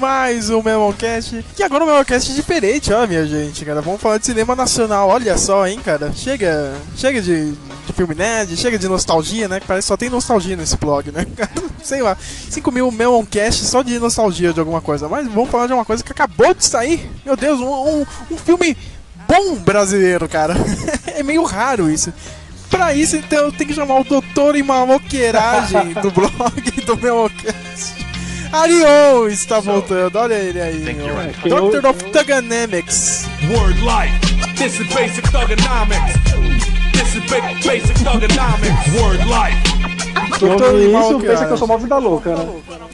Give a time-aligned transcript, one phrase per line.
[0.00, 1.44] mais um Memoncast.
[1.58, 3.82] E agora um Memoncast diferente, ó, minha gente, cara.
[3.82, 6.10] Vamos falar de cinema nacional, olha só, hein, cara.
[6.14, 9.60] Chega, chega de, de filme nerd, chega de nostalgia, né?
[9.60, 11.26] Que parece que só tem nostalgia nesse blog, né?
[11.84, 15.06] Sei lá, 5 mil Memoncast só de nostalgia de alguma coisa.
[15.06, 17.10] Mas vamos falar de uma coisa que acabou de sair.
[17.24, 18.74] Meu Deus, um, um, um filme
[19.28, 20.56] bom brasileiro, cara.
[21.14, 22.10] é meio raro isso.
[22.70, 27.99] Pra isso, então, eu tenho que chamar o doutor em maloqueiragem do blog do Memocast.
[28.52, 30.80] Arion está voltando, olha ele aí.
[30.84, 31.16] Thank you, meu.
[31.16, 31.32] Ryan.
[31.48, 33.26] Doctor of Thuganamics.
[33.48, 34.56] Word life.
[34.56, 36.14] This is basic thugonomics.
[36.92, 39.00] This is ba basic thugonomics.
[39.00, 39.80] Word life.
[40.38, 42.48] Doutor em isso, pensa que eu sou uma vida louca, né?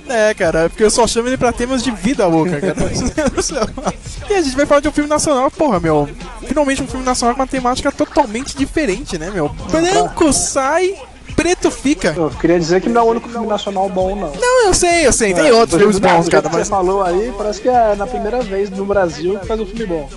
[0.09, 2.77] É, cara, porque eu só chamo ele pra temas de vida louca, cara.
[4.29, 6.09] e a gente vai falar de um filme nacional, porra, meu.
[6.47, 9.49] Finalmente um filme nacional com uma temática totalmente diferente, né, meu?
[9.71, 10.95] Branco sai,
[11.37, 12.15] preto fica.
[12.17, 14.33] Eu queria dizer que não é o único filme nacional bom, não.
[14.35, 16.67] Não, eu sei, eu sei, tem É, outros filmes bons, cara, mas.
[16.67, 19.87] Você falou aí, parece que é na primeira vez no Brasil que faz um filme
[19.87, 20.09] bom.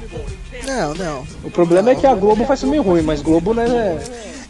[0.66, 1.24] Não, não.
[1.44, 4.00] O problema é que a Globo faz filme ruim, mas Globo, né,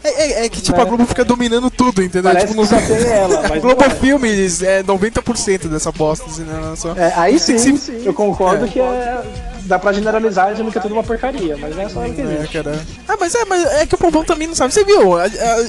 [0.02, 0.82] É, é- é que, tipo, É.
[0.82, 2.32] a Globo fica dominando tudo, entendeu?
[2.32, 3.90] Parece tipo, tem ela, mas Globo não é.
[3.90, 6.72] Filmes é 90% dessa bosta, assim, né?
[6.74, 6.94] Só...
[6.96, 8.68] é, aí sim, que se- eu concordo É.
[8.68, 9.20] que é,
[9.70, 12.20] dá pra generalizar dizendo que é tudo uma porcaria, mas não é só ela que
[12.20, 12.62] É, existe.
[12.62, 12.78] cara.
[13.08, 14.74] Ah, mas é, mas é que o povão também não sabe.
[14.74, 15.16] Você viu?
[15.16, 15.28] A, a-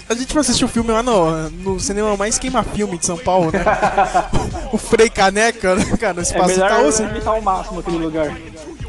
[0.09, 3.51] a gente foi assistir o filme lá no, no cinema mais queima-filme de São Paulo,
[3.51, 3.63] né?
[4.73, 6.15] o Frei Caneca, né, cara?
[6.15, 7.07] No É espaço melhor Itaú, assim.
[7.25, 8.35] ao máximo aquele lugar.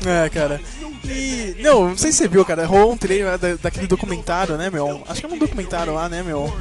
[0.05, 0.61] É, cara.
[1.05, 1.57] E.
[1.61, 2.65] Não, não sei se você viu, cara.
[2.67, 5.03] Rolou um trailer da- daquele documentário, né, meu?
[5.09, 6.53] Acho que é um documentário lá, né, meu?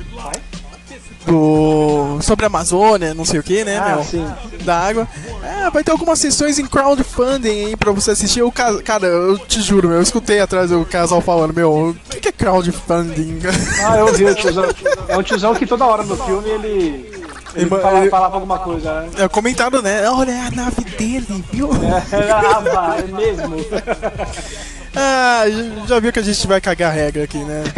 [1.25, 2.17] Do.
[2.21, 4.03] Sobre a Amazônia, não sei o que, né, Ah, meu?
[4.03, 4.25] sim.
[4.63, 5.07] Da água.
[5.43, 8.43] É, vai ter algumas sessões em crowdfunding aí pra você assistir.
[8.51, 12.19] Ca- Cara, eu te juro, meu, eu escutei atrás o casal falando, meu, o que,
[12.21, 13.39] que é crowdfunding?
[13.85, 14.65] Ah, eu vi o tiozão.
[15.07, 17.21] É um tiozão que toda hora no filme ele.
[17.53, 19.09] Ele Ele- fala- ele- falava alguma coisa, né?
[19.19, 20.09] É comentado, né?
[20.09, 21.69] Olha é a nave dele, viu?
[22.33, 23.55] ah, vá, é mesmo.
[24.95, 25.43] Ah,
[25.87, 27.63] já- viu que a gente vai cagar regra aqui, né?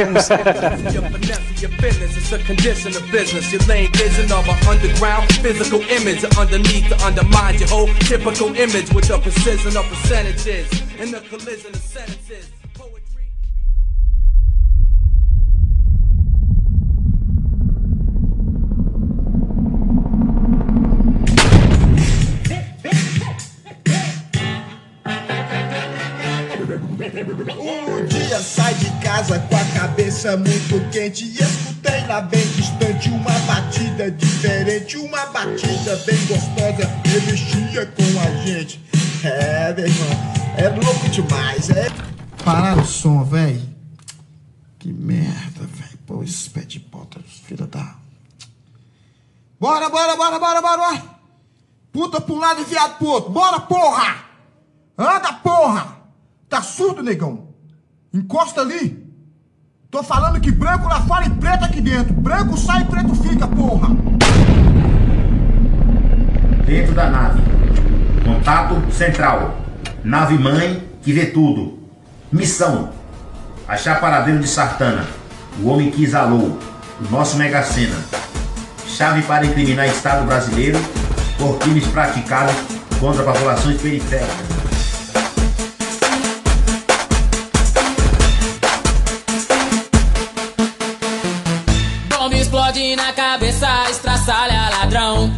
[29.03, 35.25] casa com a cabeça muito quente e escutei lá bem distante uma batida diferente, uma
[35.27, 38.81] batida bem gostosa mexia com a gente.
[39.23, 40.09] É, meu irmão,
[40.57, 41.89] é louco demais, é.
[42.43, 43.61] Parar o som, véi.
[44.79, 45.97] Que merda, véi.
[46.05, 47.95] Pô, esses pés de bota, filha da.
[49.59, 51.03] Bora, bora, bora, bora, bora.
[51.91, 53.31] Puta pra um lado e viado pro outro.
[53.31, 54.25] Bora, porra!
[54.97, 55.97] Anda, porra!
[56.49, 57.52] Tá surdo, negão?
[58.13, 59.03] Encosta ali.
[59.89, 62.13] Tô falando que branco lá fora e preto aqui dentro.
[62.13, 63.89] Branco sai e preto fica, porra.
[66.63, 67.41] Dentro da nave.
[68.23, 69.57] Contato central.
[70.03, 71.79] Nave mãe que vê tudo.
[72.31, 72.91] Missão.
[73.67, 75.07] Achar paradeiro de Sartana.
[75.59, 76.59] O homem que exalou.
[77.01, 77.97] O nosso Mega Sena.
[78.85, 80.77] Chave para incriminar Estado brasileiro
[81.39, 82.53] por crimes praticados
[82.99, 84.72] contra populações periféricas.
[92.73, 95.31] Explode na cabeça, estraçalha ladrão.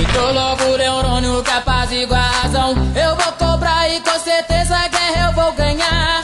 [0.00, 2.74] Entrou logo o neurônio capaz de igual a razão.
[2.94, 6.22] Eu vou cobrar e com certeza a guerra eu vou ganhar.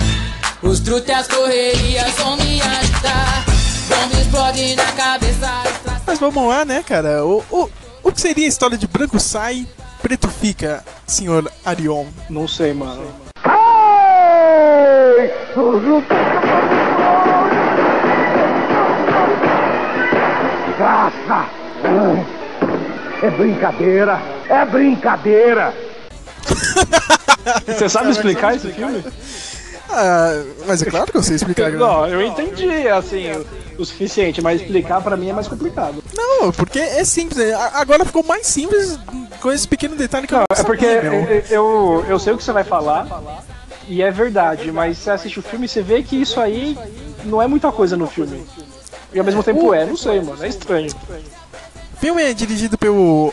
[0.63, 3.45] Os truques e as correrias vão me ajudar.
[3.89, 6.03] Bomba explode na cabeça, estraçalha.
[6.07, 7.25] Mas vamos lá, né, cara?
[7.25, 7.69] O, o,
[8.05, 9.67] o que seria a história de branco sai,
[10.01, 12.07] preto fica, senhor Arion?
[12.31, 13.03] Não sei, mano.
[21.27, 21.51] Graça!
[23.23, 24.21] É brincadeira!
[24.49, 25.75] É brincadeira!
[27.67, 29.05] Você sabe explicar esse filme?
[29.91, 31.71] Ah, mas é claro que eu sei explicar.
[31.73, 33.27] Não, eu entendi, assim,
[33.79, 36.03] o suficiente, mas explicar pra mim é mais complicado.
[36.17, 37.39] Não, porque é simples.
[37.39, 38.99] é, a- Agora ficou mais simples
[39.41, 42.37] com esse pequeno detalhe que eu Não, não é porque eu, eu, eu sei o
[42.39, 43.07] que você vai falar,
[43.89, 46.79] E é verdade, mas você assiste o filme e você vê que isso aí
[47.25, 48.47] não é muita coisa no filme.
[49.15, 50.91] E ao mesmo tempo é, não sei, mano, é estranho.
[50.91, 53.33] O filme é dirigido pelo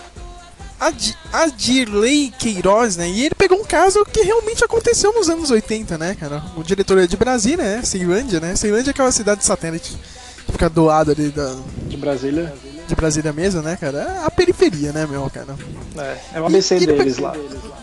[0.79, 3.09] Ad Adirley Queiroz, né?
[3.09, 6.43] E ele pegou um caso que realmente aconteceu nos anos 80, né, cara?
[6.55, 7.81] O diretor é de Brasília, né?
[7.83, 8.55] Ceilândia, né?
[8.55, 9.97] Ceilândia é aquela cidade satélite
[10.45, 11.55] que fica do lado ali da,
[11.87, 12.53] De Brasília.
[12.87, 13.97] de Brasília mesmo, né, cara?
[14.21, 15.55] É a periferia, né, meu, cara?
[15.97, 17.33] É, é o ABC E- e ele deles pe- lá.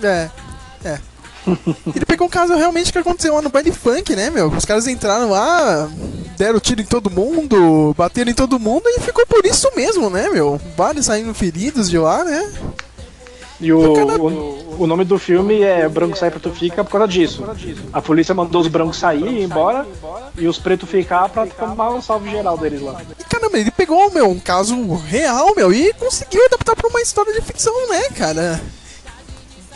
[0.02, 0.30] É,
[0.84, 0.98] é.
[1.94, 4.48] Ele pegou um caso realmente que aconteceu lá no baile funk, né, meu?
[4.48, 5.88] Os caras entraram lá,
[6.36, 10.28] deram tiro em todo mundo, bateram em todo mundo e ficou por isso mesmo, né,
[10.28, 10.60] meu?
[10.76, 12.52] Vários saindo feridos de lá, né?
[13.58, 17.42] E o, o, o nome do filme é Branco Sai Preto Fica por causa disso.
[17.92, 19.86] A polícia mandou os brancos sair e ir embora
[20.36, 23.00] e os pretos ficar pra tomar um salve geral deles lá.
[23.18, 27.32] E caramba, ele pegou, meu, um caso real, meu, e conseguiu adaptar pra uma história
[27.32, 28.60] de ficção, né, cara?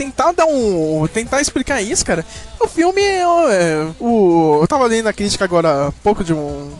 [0.01, 1.07] Tentar dar um.
[1.13, 2.25] Tentar explicar isso, cara.
[2.59, 3.21] O filme é.
[3.21, 6.71] é, o, eu tava lendo a crítica agora há pouco de um.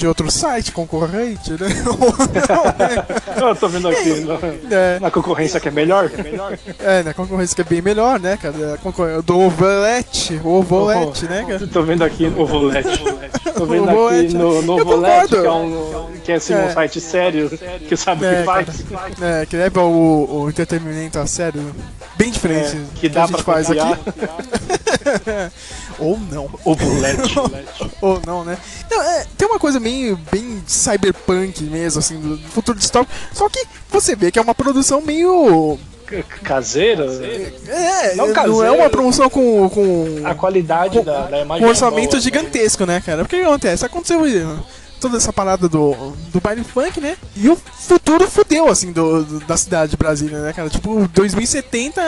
[0.00, 1.58] De outro site concorrente, né?
[3.36, 6.10] Eu tô vendo aqui na, é, na concorrência que é melhor.
[6.78, 8.78] é, na concorrência que é bem melhor, né, cara?
[9.22, 11.66] Do Ovolete, o Ovolete, né, cara?
[11.66, 12.98] Tô vendo aqui no Volete.
[13.54, 16.72] Tô vendo aqui no, no Eu Volete, que é, um, que é assim, um É.
[16.72, 17.50] site sério,
[17.86, 18.68] que sabe o É, que faz.
[19.20, 21.74] É, que leva o, o entretenimento a sério.
[22.16, 22.74] Bem diferente.
[22.74, 23.92] É, que dá a gente pra faz confiar.
[23.92, 24.79] aqui.
[25.98, 26.48] Ou não.
[26.64, 27.34] O Volete.
[28.00, 28.56] Ou não, né?
[28.90, 33.12] Não, é, tem uma coisa meio bem cyberpunk mesmo, assim, do futuro distópico.
[33.32, 35.78] Só que você vê que é uma produção meio.
[36.42, 37.04] Caseira?
[37.68, 38.62] É, Não não, caseiro.
[38.64, 39.68] é uma promoção com.
[39.70, 41.64] com A qualidade da, da imagem.
[41.64, 42.20] um orçamento boa.
[42.20, 43.22] gigantesco, né, cara?
[43.22, 43.86] Porque o que acontece?
[43.86, 44.20] Aconteceu
[45.00, 45.94] toda essa parada do,
[46.32, 47.16] do baile funk, né?
[47.36, 50.68] E o futuro fudeu, assim, do, do- da cidade de Brasília, né, cara?
[50.68, 52.02] Tipo, 2070,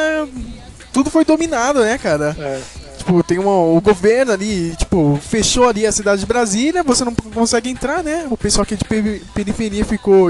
[0.92, 2.36] tudo foi dominado, né, cara?
[2.38, 2.60] É.
[2.98, 7.12] Tipo, tem uma, o governo ali, tipo, fechou ali a cidade de Brasília, você não
[7.34, 8.26] consegue entrar, né?
[8.30, 10.28] O pessoal aqui de peri- periferia ficou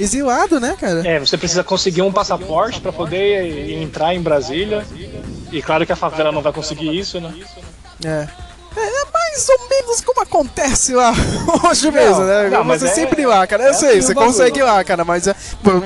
[0.00, 1.06] exilado, né, cara?
[1.06, 4.84] É, você precisa conseguir um passaporte pra poder entrar em Brasília.
[5.52, 7.32] E claro que a favela não vai conseguir isso, né?
[8.04, 8.26] É.
[8.76, 11.12] É mais ou menos como acontece lá
[11.70, 12.48] hoje mesmo, né?
[12.50, 13.64] não, você é- sempre ir lá, cara.
[13.64, 15.34] Eu é sei, assim você consegue lá, cara, mas é,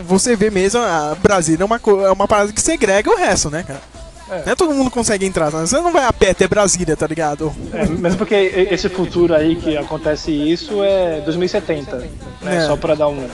[0.06, 3.62] você vê mesmo, a Brasília é uma, é uma parada que segrega o resto, né,
[3.66, 3.80] cara?
[4.28, 5.66] Não é todo mundo consegue entrar, né?
[5.66, 7.52] você não vai a pé até Brasília, tá ligado?
[7.72, 11.96] É, mesmo porque esse futuro aí que acontece isso é 2070.
[11.96, 12.08] Né?
[12.46, 12.66] É.
[12.66, 13.26] Só pra dar um,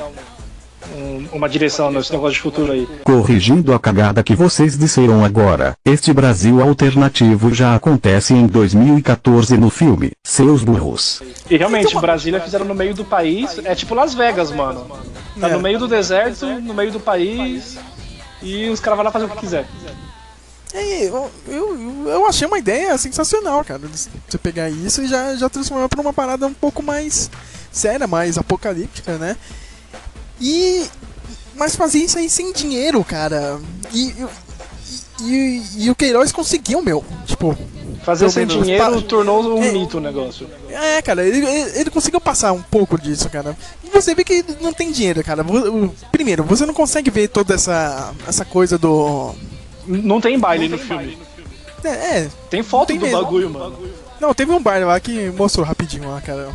[0.96, 2.86] um- uma direção nesse negócio de futuro aí.
[3.04, 9.70] Corrigindo a cagada que vocês disseram agora, este Brasil alternativo já acontece em 2014 no
[9.70, 11.22] filme, seus burros.
[11.50, 13.58] E realmente, Brasília fizeram no meio do país.
[13.64, 14.86] É tipo Las Vegas, mano.
[15.40, 15.52] Tá É.
[15.52, 17.76] no meio do deserto, no meio do país.
[18.42, 19.66] E os caras vão lá fazer o que quiser.
[20.74, 23.80] É, eu, eu, eu achei uma ideia sensacional, cara.
[24.28, 27.30] Você pegar isso e já, já transformar pra uma parada um pouco mais
[27.70, 29.36] séria, mais apocalíptica, né?
[30.40, 30.84] E.
[31.54, 33.60] Mas fazer isso aí sem dinheiro, cara.
[33.92, 34.12] E.
[35.22, 37.04] E, e- e o Queiroz conseguiu, meu.
[37.24, 37.56] Tipo.
[38.04, 39.70] Fazer sem dinheiro pa- tornou um É.
[39.72, 40.46] mito o negócio.
[40.68, 43.56] É, cara, ele, ele ele conseguiu passar um pouco disso, cara.
[43.82, 45.42] E você vê que não tem dinheiro, cara.
[46.12, 49.32] Primeiro, você não consegue ver toda essa, essa coisa do.
[49.86, 51.18] Não tem baile no filme.
[51.84, 53.22] É, é, Tem foto Tem do mesmo.
[53.22, 53.76] bagulho, mano.
[54.20, 56.48] Não, teve um bar lá que mostrou rapidinho lá, cara.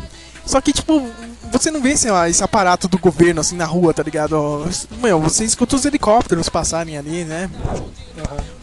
[0.44, 1.06] Só que, tipo,
[1.52, 4.66] você não vê, sei lá, esse aparato do governo assim na rua, tá ligado?
[5.00, 7.48] Meu, você escuta os helicópteros passarem ali, né?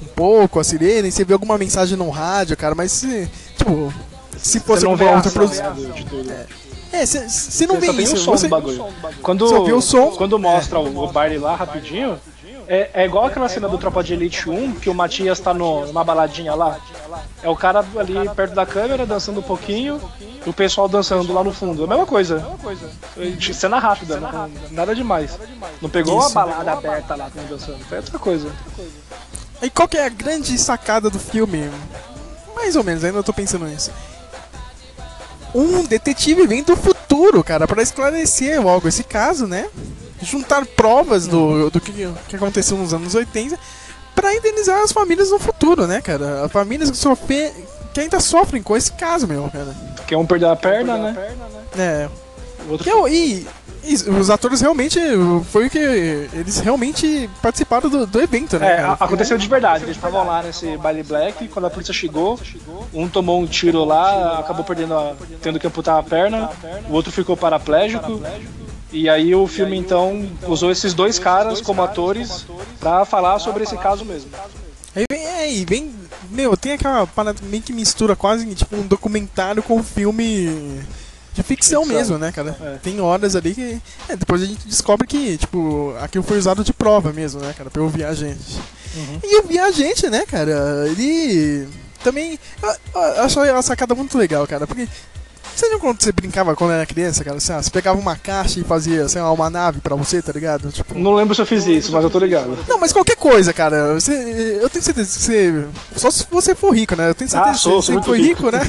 [0.01, 3.93] Um pouco, a sirene, você vê alguma mensagem no rádio, cara, mas se, tipo,
[4.37, 5.65] se fosse Você não vê outra produção.
[6.91, 7.19] É, você
[7.67, 8.15] não Você vê só tem isso.
[8.15, 8.47] o som você...
[8.47, 8.85] do bagulho.
[9.21, 10.11] Quando, Só vê o som.
[10.11, 12.17] Quando mostra o, o baile lá rapidinho,
[12.67, 15.85] é, é igual aquela cena do Tropa de Elite 1, que o Matias tá no,
[15.87, 16.79] numa baladinha lá.
[17.41, 20.01] É o cara ali perto da câmera, dançando um pouquinho,
[20.45, 21.83] e o pessoal dançando lá no fundo.
[21.83, 22.45] É a mesma coisa.
[23.53, 25.37] Cena rápida, não- nada demais.
[25.81, 26.27] Não pegou Isso.
[26.37, 28.51] a balada aberta lá dançando, foi outra coisa.
[29.61, 31.69] E qual que é a grande sacada do filme?
[32.55, 33.91] Mais ou menos, ainda tô pensando nisso.
[35.55, 39.69] Um detetive vem do futuro, cara, pra esclarecer logo esse caso, né?
[40.21, 41.91] Juntar provas do, do que,
[42.27, 43.57] que aconteceu nos anos 80
[44.15, 46.43] pra indenizar as famílias no futuro, né, cara?
[46.43, 47.51] As famílias que, sofrem,
[47.93, 49.75] que ainda sofrem com esse caso, meu, cara.
[49.95, 51.35] Porque um perdeu a perna, né?
[51.77, 52.09] É.
[52.67, 53.45] O outro Que eu- e,
[53.83, 54.99] e os atores realmente.
[55.51, 55.77] Foi o que.
[56.33, 58.73] Eles realmente participaram do, do evento, né?
[58.73, 58.87] É, cara?
[58.99, 59.83] a- aconteceu de verdade.
[59.85, 62.39] Eles estavam lá nesse baile black, quando a polícia chegou,
[62.93, 66.49] um tomou um tiro lá, acabou perdendo a, tendo que amputar a perna,
[66.89, 68.19] o outro ficou paraplégico.
[68.91, 72.45] E aí o filme então usou esses dois caras como atores
[72.79, 74.31] pra falar sobre esse caso mesmo.
[74.95, 75.93] Aí vem, é, e vem.
[76.29, 80.81] Meu, tem aquela parada meio que mistura quase tipo um documentário com um filme
[81.33, 81.97] de ficção, Ficção.
[81.99, 82.57] mesmo, né, cara?
[82.59, 82.77] É.
[82.81, 83.79] Tem horas ali que.
[84.09, 87.69] É, depois a gente descobre que, tipo, aquilo foi usado de prova mesmo, né, cara?
[87.69, 88.59] Pra eu viajante.
[89.23, 90.85] E o viajante, né, cara?
[90.87, 91.67] Ele.
[92.03, 92.39] Também.
[92.63, 94.87] Eu, eu acho a sacada muito legal, cara, porque.
[95.57, 97.37] Você lembra quando você brincava quando era criança, cara?
[97.37, 100.31] Assim, ah, você pegava uma caixa e fazia, sei lá, uma nave pra você, tá
[100.31, 100.71] ligado?
[100.71, 102.55] Tipo, Não lembro se eu fiz isso, mas eu tô ligado.
[102.69, 103.95] não, mas qualquer coisa, cara.
[103.95, 105.65] Você, eu tenho certeza que você.
[105.95, 107.09] Só se você for rico, né?
[107.09, 108.59] Eu tenho certeza Ah, que sou, você sempre muito foi rico, né?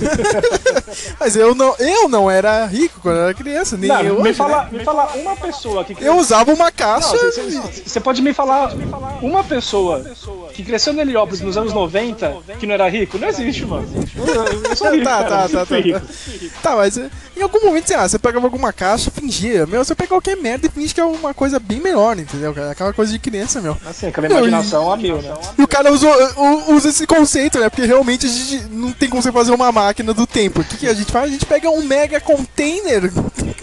[1.21, 4.15] mas eu não, eu não era rico quando eu era criança, nem Não, eu.
[4.23, 4.79] me, hoje, fala, né?
[4.79, 7.15] me fala uma pessoa que Eu usava uma caixa.
[7.85, 8.73] Você pode me falar
[9.21, 10.03] uma pessoa
[10.55, 13.19] que cresceu no Heliópolis nos anos 90 que não era rico?
[13.19, 13.87] Não existe, mano.
[14.17, 16.01] Eu, eu sou rico, tá, tá, tá, tá, rico.
[16.63, 19.67] Tá, mas eh, em algum momento, sei lá, você pegava alguma caixa, fingia.
[19.67, 22.71] Meu, você pega qualquer merda e finge que é uma coisa bem melhor, entendeu, cara?
[22.73, 23.77] Aquela coisa de criança, meu.
[23.87, 25.35] Assim, aquela Meu, imaginação a mil, né?
[25.59, 27.69] E o cara usou, u- usa esse conceito, né?
[27.69, 30.61] Porque realmente a gente não tem como você fazer uma máquina do tempo.
[30.61, 31.27] O que, que a gente faz?
[31.29, 33.11] A gente pega um mega container.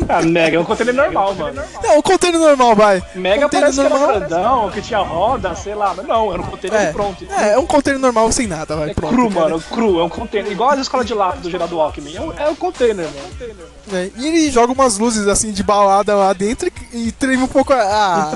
[0.07, 1.61] Ah, Mega é um container normal, mano.
[1.83, 3.03] Não, o container normal, vai.
[3.15, 4.19] Mega Container parece que era normal.
[4.19, 5.93] grandão, que tinha roda, sei lá.
[5.95, 7.25] Mas não, era um container É, pronto.
[7.29, 8.91] é, é um container normal sem nada, vai.
[8.91, 9.41] É pronto, cru, cara.
[9.49, 10.51] mano, cru, é um container.
[10.51, 12.15] Igual as escolas de lápis do Geraldo Alckmin.
[12.15, 13.55] É um, é um container, mano.
[13.93, 17.47] É, E ele joga umas luzes assim de balada lá dentro e, e treme um
[17.47, 18.31] pouco a, a,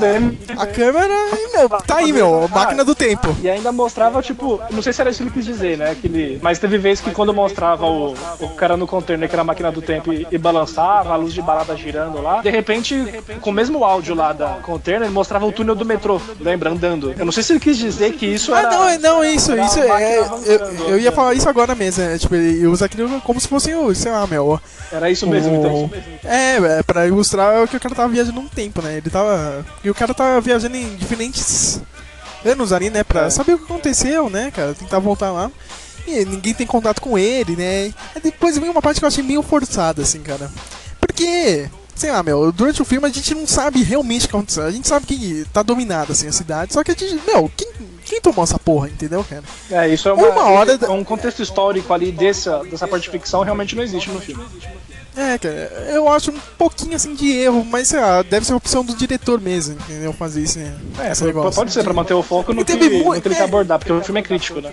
[0.57, 3.35] a câmera e, meu, tá aí, meu, máquina do tempo.
[3.41, 5.95] E ainda mostrava, tipo, não sei se era isso que ele quis dizer, né?
[5.99, 9.41] Que ele, mas teve vezes que quando mostrava o, o cara no container, que era
[9.41, 12.95] a máquina do tempo, e, e balançava, a luz de balada girando lá, de repente,
[13.41, 16.69] com o mesmo áudio lá da container, ele mostrava o túnel do metrô, lembra?
[16.69, 17.13] Andando.
[17.17, 18.69] Eu não sei se ele quis dizer que isso Ah, era.
[18.71, 20.19] não, é- não, isso, isso máquina é.
[20.19, 21.15] Eu, eu ia né?
[21.15, 24.25] falar isso agora mesmo, é, tipo, ele usa aquilo como se fosse o, sei lá,
[24.27, 24.59] meu.
[24.91, 25.85] Era isso mesmo, então.
[25.85, 25.91] o-
[26.23, 28.97] É, é, pra ilustrar que o cara tava viajando um tempo, né?
[28.97, 29.65] Ele tava.
[29.83, 31.81] E o cara tava viajando em diferentes
[32.45, 33.03] anos ali, né?
[33.03, 33.29] Pra É.
[33.29, 34.73] saber o que aconteceu, né, cara?
[34.73, 35.51] Tentar voltar lá.
[36.07, 37.93] E ninguém tem contato com ele, né?
[38.15, 40.49] Aí depois vem uma parte que eu achei meio forçada, assim, cara.
[41.19, 44.63] Porque, sei lá, meu, durante o filme a gente não sabe realmente o que aconteceu.
[44.63, 46.73] A gente sabe que tá dominada, assim, a cidade.
[46.73, 47.67] Só que a gente, meu, quem,
[48.05, 49.43] quem tomou essa porra, entendeu, cara?
[49.69, 53.09] É, isso é uma, Uma hora é um contexto histórico ali dessa, dessa parte de
[53.09, 54.41] ficção realmente não existe no filme.
[55.19, 55.55] É, cara,
[55.91, 59.41] eu acho um pouquinho assim de erro, mas sei lá, deve ser opção do diretor
[59.41, 60.13] mesmo, entendeu?
[60.13, 60.73] Fazer isso, né?
[60.97, 61.59] É, esse negócio.
[61.59, 63.37] pode ser pra manter o foco no que, mu- no que ele é.
[63.39, 64.71] quer abordar, porque o filme é crítico, né?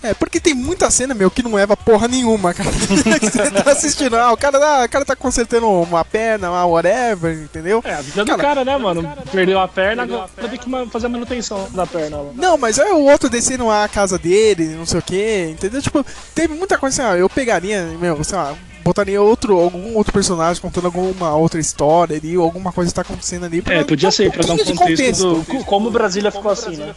[0.00, 2.70] É, porque tem muita cena, meu, que não leva porra nenhuma, cara.
[2.70, 7.34] Você tá assistindo, ah, o cara, ah, o cara tá consertando uma perna, uma whatever,
[7.36, 7.82] entendeu?
[7.84, 9.12] É, a vida do cara, né, mano?
[9.32, 12.30] Perdeu a perna, agora tem que fazer a manutenção da perna lá.
[12.36, 15.82] Não, mas é o outro descendo a casa dele, não sei o que, entendeu?
[15.82, 18.54] Tipo, teve muita coisa assim, ó, eu pegaria, meu, sei lá,
[18.84, 23.02] botaria outro, algum outro personagem contando alguma outra história ali, ou alguma coisa que tá
[23.02, 23.62] acontecendo ali.
[23.62, 26.76] pra É, podia ser, pra dar um de contexto, do co- como Brasília ficou assim,
[26.76, 26.94] né?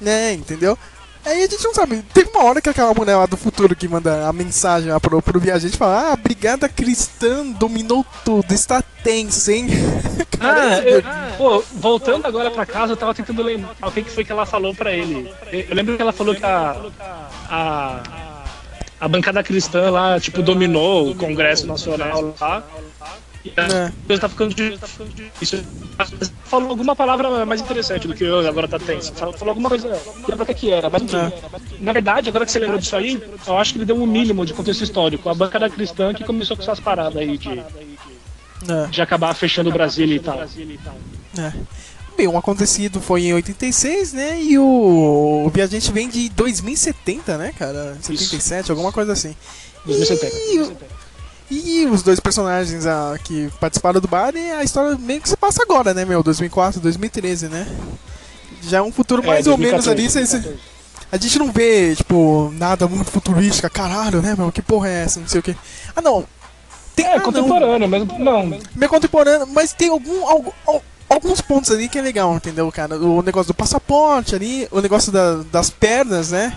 [0.00, 0.76] né, entendeu?
[1.24, 2.02] Aí a gente não sabe.
[2.14, 5.20] Teve uma hora que aquela mulher lá do futuro que manda a mensagem lá pro,
[5.20, 9.66] pro viajante fala: Ah, a brigada cristã dominou tudo, está tenso, hein?
[10.42, 11.02] Ah, eu,
[11.36, 14.46] pô, voltando agora pra casa, eu tava tentando lembrar o que, que foi que ela
[14.46, 15.30] falou pra ele.
[15.52, 16.74] Eu, eu lembro que ela falou que a,
[17.50, 18.00] a,
[19.00, 22.62] a bancada cristã lá, tipo, dominou o Congresso Nacional lá.
[23.42, 23.92] E a É.
[24.06, 24.78] coisa tá ficando de.
[25.40, 25.64] Isso.
[26.44, 29.14] Falou alguma palavra mais interessante do que eu agora tá tenso.
[29.14, 29.88] Falou, alguma coisa.
[29.88, 31.16] Não lembro o que, que era, mas enfim.
[31.16, 31.32] É.
[31.80, 34.44] Na verdade, agora que você lembrou disso aí, eu acho que ele deu um mínimo
[34.44, 35.26] de contexto histórico.
[35.30, 37.58] A bancada cristã que começou com essas paradas aí de,
[38.68, 38.86] É.
[38.90, 40.38] de acabar fechando o Brasil e tal.
[41.38, 41.52] É.
[42.20, 44.38] Bem, o acontecido foi em 86, né?
[44.42, 47.96] E o, o viajante vem de 2070, né, cara?
[48.02, 49.34] 77, alguma coisa assim.
[49.86, 50.36] 2070.
[51.50, 55.30] E, e os dois personagens ah, que participaram do bar, e a história meio que
[55.30, 56.22] se passa agora, né, meu?
[56.22, 57.66] 2004, 2013, né?
[58.64, 60.28] Já é um futuro É, mais ou menos 2014, ali.
[60.28, 60.54] cê- cê-
[61.10, 64.52] a gente não vê, tipo, nada muito futurística, caralho, né, meu?
[64.52, 65.18] Que porra é essa?
[65.20, 65.56] Não sei o que.
[65.96, 66.26] Ah, não.
[66.94, 67.22] Tem, É, ah, não.
[67.24, 68.46] contemporâneo, mas não.
[68.76, 72.96] meio contemporâneo, mas tem algum, algu- al- alguns pontos ali que é legal, entendeu, cara?
[72.98, 76.56] O negócio do passaporte ali, o negócio da- das pernas, né?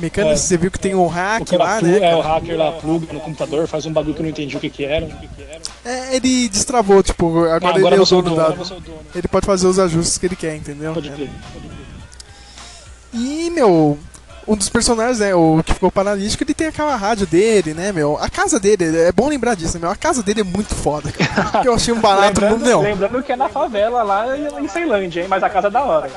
[0.00, 0.46] Mecânicas, É.
[0.46, 1.96] você viu que tem o hack lá, né?
[1.96, 2.16] é, cara?
[2.18, 4.70] o hacker lá pluga no computador, faz um bagulho que eu não entendi o que
[4.70, 5.08] que era.
[5.84, 9.18] É, ele destravou, tipo, agora, Ah, ele agora você é o dono dono, da.
[9.18, 10.94] Ele pode fazer os ajustes que ele quer, entendeu?
[10.94, 11.28] Pode crer.
[13.12, 13.98] E, meu,
[14.48, 18.16] um dos personagens, né, o que ficou paralítico, ele tem aquela rádio dele, né, meu?
[18.18, 19.90] A casa dele, é bom lembrar disso, né, meu?
[19.90, 21.64] A casa dele é muito foda, cara.
[21.64, 22.80] Eu achei um barato, Lembrando, não.
[22.80, 25.26] lembrando que é na favela lá em Ceilândia, hein?
[25.28, 26.10] Mas a casa é da hora.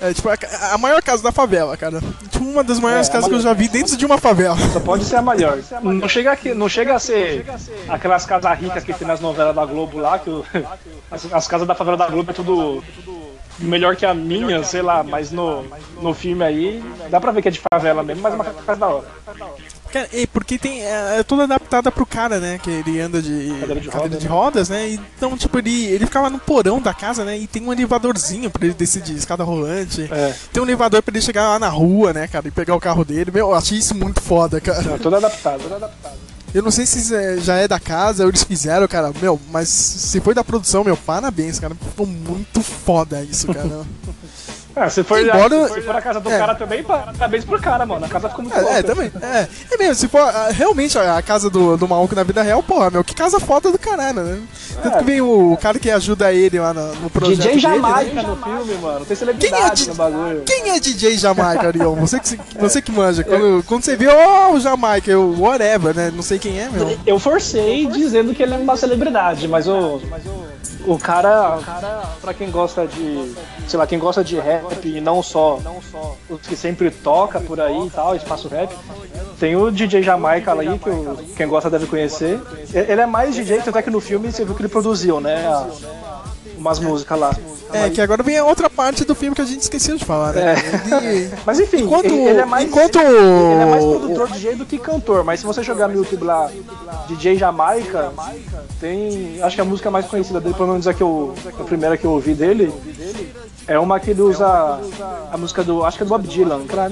[0.00, 0.34] É tipo a,
[0.72, 2.00] a maior casa da favela, cara.
[2.30, 3.50] Tipo, uma das maiores É, a casas que eu maior.
[3.50, 4.56] já vi dentro de uma favela.
[4.72, 5.58] Só pode ser a maior.
[5.82, 7.44] Não chega, aqui, não chega a ser
[7.88, 10.44] aquelas casas ricas que tem nas novelas da Globo lá, que o-
[11.10, 12.82] as, as casas da favela da Globo é tudo
[13.58, 15.64] melhor que a minha, sei lá, mas no,
[16.00, 18.80] no filme aí dá pra ver que é de favela mesmo, mas é uma casa
[18.80, 19.06] da hora.
[19.94, 20.82] Cara, e porque tem.
[20.82, 22.58] É, é toda adaptada pro cara, né?
[22.58, 24.30] Que ele anda de Cadeira de cadeira roda, de né?
[24.30, 24.88] rodas, né?
[24.90, 27.38] Então, tipo, ele, ele ficava no porão da casa, né?
[27.38, 30.08] E tem um elevadorzinho pra ele descer de escada rolante.
[30.10, 30.34] É.
[30.52, 32.48] Tem um elevador pra ele chegar lá na rua, né, cara?
[32.48, 33.30] E pegar o carro dele.
[33.32, 34.82] Meu, eu achei isso muito foda, cara.
[34.82, 36.16] Não, tudo adaptado, tudo adaptado.
[36.54, 39.12] Eu não sei se é- já é da casa ou eles fizeram, cara.
[39.20, 41.74] Meu, mas se foi da produção, meu, parabéns, cara.
[41.74, 43.84] Ficou muito foda isso, cara.
[44.76, 46.36] Ah, se for, Embora- se for a casa do é.
[46.38, 48.04] cara também, parabéns pro cara, mano.
[48.04, 48.76] A casa ficou muito É, louca.
[48.78, 49.12] é, também.
[49.22, 52.42] É, é mesmo, se for ah, realmente a, a casa do, do maluco na vida
[52.42, 54.40] real, porra, meu, que casa foda do caralho, né?
[54.82, 54.98] Tanto É.
[54.98, 58.22] que vem o cara que ajuda ele lá no, no projeto DJ dele, Jamaica né?
[58.22, 59.04] no filme, mano.
[59.04, 60.42] Tem Quem é, celebridade no bagulho.
[60.44, 61.94] quem é DJ Jamaica, Ariel?
[61.94, 63.22] Você que, se- você que manja.
[63.22, 66.12] Quando, quando você vê, ó, o Jamaica, eu, whatever, né?
[66.14, 66.98] Não sei quem é, meu.
[67.06, 70.00] Eu forcei dizendo que ele é uma celebridade, mas o.
[70.86, 71.58] O cara,
[72.20, 73.32] pra quem gosta de.
[73.66, 75.58] Sei lá, quem gosta de rap e não só
[76.28, 78.74] os que sempre toca por aí e tal, espaço rap,
[79.38, 82.40] tem o DJ Jamaica ali, que o- quem gosta deve conhecer.
[82.72, 85.46] Ele é mais DJ, tanto é que no filme você viu que ele produziu, né?
[85.46, 85.66] a-
[86.56, 87.36] umas músicas lá.
[87.72, 90.32] É, que agora vem a outra parte do filme que a gente esqueceu de falar,
[90.32, 90.54] né?
[91.02, 94.54] Ele- Mas enfim, Enquanto- ele, ele é mais, enquanto- ele é mais produtor de DJ
[94.54, 96.50] do que cantor, mas se você jogar no YouTube lá
[97.08, 98.12] DJ Jamaica,
[98.80, 99.42] tem.
[99.42, 101.34] Acho que a música mais conhecida dele, pelo menos a que eu.
[101.58, 102.72] A primeira que eu ouvi dele,
[103.66, 104.80] é uma que ele usa
[105.32, 105.84] a música do.
[105.84, 106.62] Acho que é do Bob Dylan.
[106.64, 106.90] Aquela.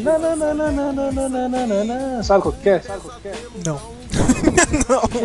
[2.22, 2.82] Sabe qual que é?
[3.64, 4.02] Não.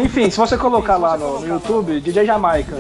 [0.04, 2.76] Enfim, se você colocar lá no, YouTube, DJ Jamaica.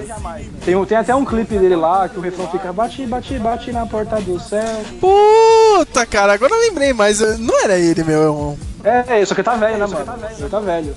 [0.64, 3.86] Tem, tem até um clipe dele lá que o refrão fica bate, bate, bate na
[3.86, 4.84] porta do céu.
[5.00, 8.58] Puta, cara, agora eu lembrei, mas não era ele, meu irmão.
[8.84, 10.14] É, só que tá velho, né, mano?
[10.38, 10.96] Ele tá velho.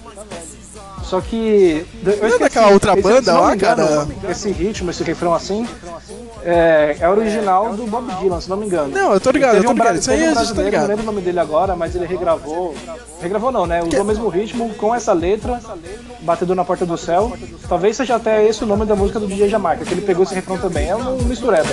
[1.03, 1.85] Só que.
[2.05, 4.07] Eu não é daquela outra banda lá, cara?
[4.29, 5.67] Esse ritmo, esse refrão assim
[6.44, 8.94] é, é original do Bob Dylan, se não me engano.
[8.94, 9.97] Não, eu tô ligado, eu tô um ligado.
[9.97, 10.82] Isso aí um tá ligado.
[10.82, 12.75] Não lembro o nome dele agora, mas ele regravou.
[13.20, 13.82] Regravou não, né?
[13.82, 15.61] Usou o mesmo ritmo com essa letra,
[16.20, 17.33] Batedor na Porta do Céu.
[17.68, 20.35] Talvez seja até esse o nome da música do DJ Jamaica, que ele pegou esse
[20.35, 20.88] refrão também.
[20.88, 21.68] É um mistureba.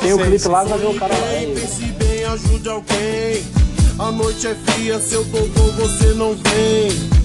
[0.00, 1.26] Tem o clipe lá, vai ver o cara lá.
[1.54, 3.44] Pense bem, ajude alguém.
[3.98, 7.20] A noite é fria, seu doutor você não vem.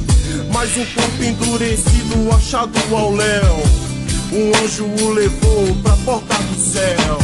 [0.54, 3.85] Mais um corpo endurecido achado ao léu.
[4.32, 7.18] Um anjo o levou pra porta do céu.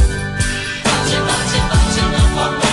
[0.86, 2.71] Onde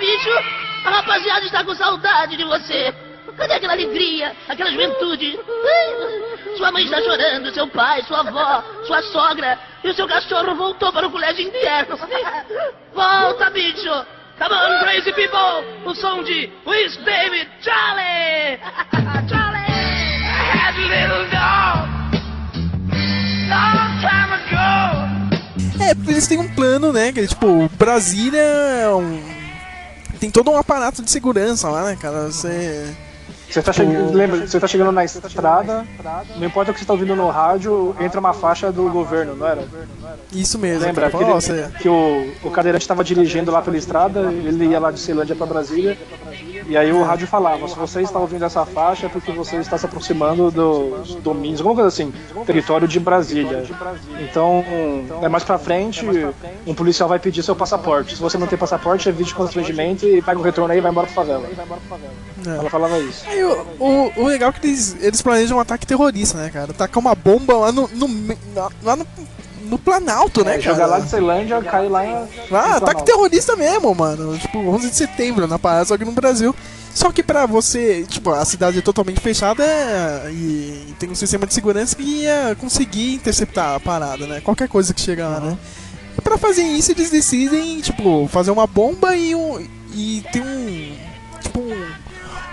[0.00, 0.30] bicho!
[0.84, 2.92] A rapaziada está com saudade de você.
[3.36, 5.38] Cadê aquela alegria, aquela juventude?
[6.56, 10.92] Sua mãe está chorando, seu pai, sua avó, sua sogra e o seu cachorro voltou
[10.92, 11.96] para o colégio interno.
[12.92, 14.06] Volta, bicho!
[14.38, 15.64] Come on, crazy people!
[15.84, 18.58] O som de Wiz David Charlie!
[19.28, 19.60] Charlie!
[20.22, 22.00] I had a little dog
[23.50, 25.20] long time ago.
[25.82, 27.12] É, eles têm um plano, né?
[27.12, 29.39] Que é tipo, Brasília é um.
[30.20, 32.26] Tem todo um aparato de segurança lá, né, cara?
[32.26, 32.94] Você.
[33.50, 35.84] Você tá, chegando, lembra, você tá chegando na estrada,
[36.36, 39.46] não importa o que você tá ouvindo no rádio, entra uma faixa do governo, não
[39.46, 39.64] era?
[40.32, 41.10] Isso mesmo, Lembra cara.
[41.10, 44.78] que, Fala, ele- você- que o, o cadeirante estava dirigindo lá pela estrada, ele ia
[44.78, 45.98] lá de Ceilândia para Brasília,
[46.68, 49.76] e aí o rádio falava: se você está ouvindo essa faixa é porque você está
[49.76, 52.12] se aproximando dos domínios, alguma coisa assim,
[52.46, 53.64] território de Brasília.
[54.20, 54.64] Então,
[55.22, 56.06] é mais pra frente,
[56.64, 58.14] um policial vai pedir seu passaporte.
[58.14, 61.08] Se você não tem passaporte, evite constrangimento e pega o retorno aí e vai embora
[61.08, 61.48] pra favela.
[62.46, 62.50] É.
[62.58, 63.24] Ela falava isso.
[63.26, 66.72] Aí, o, o, o legal é que eles, eles planejam um ataque terrorista, né, cara?
[66.72, 67.88] Tacar uma bomba lá no.
[67.88, 68.08] no,
[68.82, 69.06] lá no,
[69.64, 70.74] no Planalto, né, É, cara?
[70.74, 72.28] jogar lá de Ceilândia, cai lá em.
[72.50, 74.36] Ah, ataque terrorista mesmo, mano.
[74.38, 76.54] Tipo, 11 de setembro na parada, só que no Brasil.
[76.92, 81.46] Só que pra você, tipo, a cidade é totalmente fechada é, e tem um sistema
[81.46, 84.40] de segurança que ia conseguir interceptar a parada, né?
[84.40, 85.58] Qualquer coisa que chegar lá, né?
[86.18, 89.64] E pra fazer isso, eles decidem, tipo, fazer uma bomba e um.
[89.94, 90.96] E tem um.
[91.40, 91.86] Tipo, um-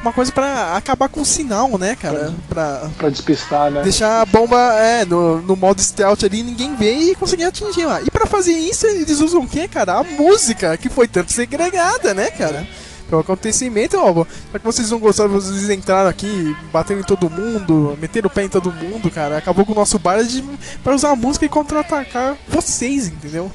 [0.07, 2.33] uma coisa pra acabar com o sinal, né, cara?
[2.49, 3.81] Pra, Pra despistar, né?
[3.83, 8.01] deixar a bomba é, no, no modo stealth ali, ninguém vê e conseguir atingir lá.
[8.01, 9.93] E pra fazer isso, eles usam o que, cara?
[9.99, 12.67] A música, que foi tanto segregada, né, cara?
[13.09, 17.97] Pelo acontecimento, ó, já que vocês não gostaram, vocês entraram aqui, bateram em todo mundo,
[18.01, 19.37] meteram o pé em todo mundo, cara.
[19.37, 20.43] Acabou com o nosso bar de,
[20.83, 23.49] pra usar a música e contra-atacar vocês, entendeu?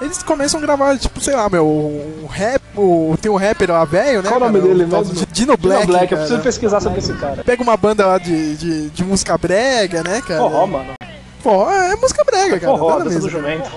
[0.00, 3.84] Eles começam a gravar, tipo, sei lá, meu, um rap, o, tem um rapper lá,
[3.84, 4.28] velho, né?
[4.28, 5.26] Qual o nome dele mesmo?
[5.32, 5.80] Dino Black.
[5.82, 6.20] Dino Black, eu cara.
[6.20, 7.42] preciso pesquisar sobre esse cara.
[7.42, 10.40] Pega uma banda lá de, de, de música brega, né, cara?
[10.40, 10.97] Forró, mano.
[11.42, 12.72] Forró é música brega, cara.
[12.76, 13.70] Forró, dança do jumento.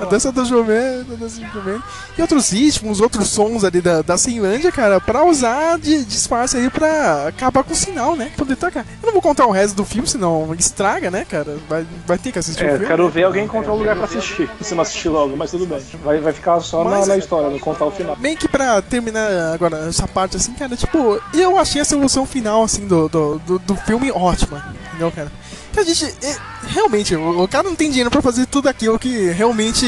[0.00, 1.82] A dança do jumento, a dança do jumento.
[2.16, 6.70] E outros ritmos, outros sons ali da, da Finlândia, cara, pra usar de disfarce aí
[6.70, 8.30] pra acabar com o sinal, né?
[8.36, 8.80] Poder tocar.
[9.02, 11.56] Eu não vou contar o resto do filme, senão estraga, né, cara?
[11.68, 12.86] Vai, vai ter que assistir o É, filme.
[12.86, 14.48] quero ver alguém encontrar um lugar pra assistir.
[14.60, 15.80] Se não assistir logo, mas tudo bem.
[16.04, 18.16] Vai, vai ficar só na, Mas- na história, não contar o final.
[18.20, 22.62] Meio que pra terminar agora essa parte, assim, cara, tipo, eu achei a solução final,
[22.62, 25.30] assim, do, do, do, do filme ótima, entendeu, cara?
[25.72, 26.36] Que a gente, é,
[26.68, 29.86] realmente, o, cara não tem dinheiro pra fazer tudo aquilo que realmente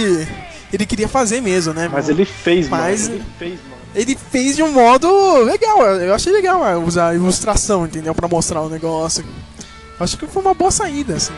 [0.72, 1.88] ele queria fazer mesmo, né?
[1.92, 3.14] Mas ele fez, Mas mano.
[3.16, 3.82] Ele fez, mano.
[3.94, 5.08] ele fez de um modo
[5.42, 8.14] legal, eu achei legal ah, usar a ilustração, entendeu?
[8.14, 9.24] Pra mostrar o negócio.
[9.98, 11.32] Acho que foi uma boa saída, assim.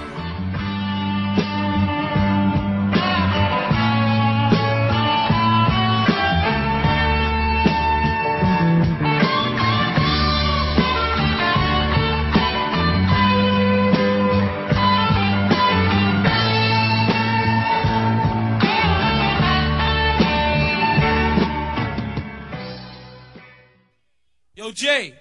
[24.94, 25.12] Jay.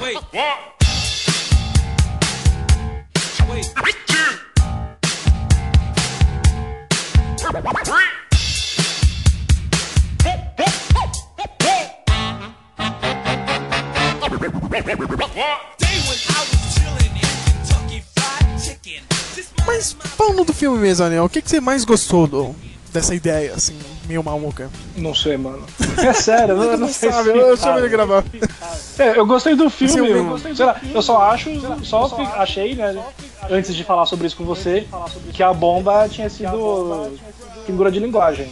[0.00, 0.16] Wait.
[0.30, 0.56] Wait.
[19.66, 22.56] Mas falando do filme mesmo, Anel, o que, que você mais gostou do,
[22.90, 24.70] dessa ideia, assim, meio maluca?
[24.96, 25.64] Não sei, mano.
[25.98, 28.24] É sério, eu não, eu não sei sabe, se eu chamo ele gravar.
[28.98, 31.50] É, eu gostei do filme, Sim, eu eu, gostei do sei lá, eu só acho,
[31.84, 32.96] só fi- achei, né,
[33.50, 34.86] antes de falar sobre isso com você,
[35.32, 37.10] que a bomba tinha sido
[37.66, 38.48] figura de linguagem.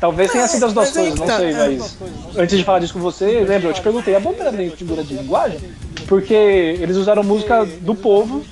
[0.00, 1.68] Talvez tenha sido as duas coisas, não sei, é.
[1.70, 1.98] mas
[2.36, 5.02] antes de falar disso com você, lembra, eu te perguntei, a bomba era nem figura
[5.02, 5.58] de linguagem?
[6.08, 8.42] Porque eles usaram música do povo